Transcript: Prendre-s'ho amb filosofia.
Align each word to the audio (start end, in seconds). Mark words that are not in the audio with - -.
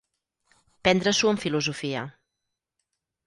Prendre-s'ho 0.87 1.29
amb 1.33 1.43
filosofia. 1.45 2.01